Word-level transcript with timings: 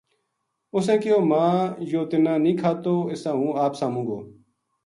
اِسیں 0.75 0.99
کہیو" 1.01 1.17
ماں 1.29 1.55
یوہ 1.89 2.03
تنا 2.09 2.33
نیہہ 2.43 2.57
کھاتو 2.61 2.95
اِساں 3.13 3.35
ہوں 3.39 3.51
آپ 3.63 3.73
ساموں 3.79 4.03
گو" 4.07 4.17